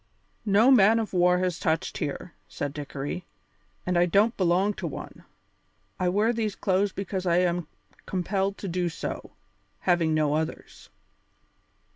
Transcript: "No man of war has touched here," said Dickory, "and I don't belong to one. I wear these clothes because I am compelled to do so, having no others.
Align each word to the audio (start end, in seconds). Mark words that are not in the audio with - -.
"No 0.47 0.71
man 0.71 0.97
of 0.97 1.13
war 1.13 1.37
has 1.37 1.59
touched 1.59 1.99
here," 1.99 2.33
said 2.47 2.73
Dickory, 2.73 3.27
"and 3.85 3.99
I 3.99 4.07
don't 4.07 4.35
belong 4.35 4.73
to 4.81 4.87
one. 4.87 5.25
I 5.99 6.09
wear 6.09 6.33
these 6.33 6.55
clothes 6.55 6.91
because 6.91 7.27
I 7.27 7.37
am 7.37 7.67
compelled 8.07 8.57
to 8.57 8.67
do 8.67 8.89
so, 8.89 9.33
having 9.81 10.15
no 10.15 10.33
others. 10.33 10.89